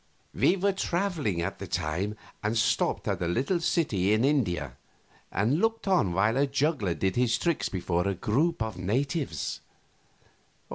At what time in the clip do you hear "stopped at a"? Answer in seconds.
2.57-3.27